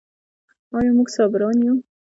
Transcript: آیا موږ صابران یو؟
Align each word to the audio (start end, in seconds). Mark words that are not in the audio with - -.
آیا 0.77 0.91
موږ 0.97 1.07
صابران 1.15 1.57
یو؟ 1.65 1.73